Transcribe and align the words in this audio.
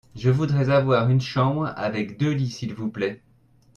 Je 0.15 0.31
voudrais 0.31 0.71
avoir 0.71 1.11
une 1.11 1.21
chambre 1.21 1.71
avec 1.75 2.17
deux 2.17 2.31
lits 2.31 2.49
s'il 2.49 2.73
vous 2.73 2.89
plait 2.89 3.21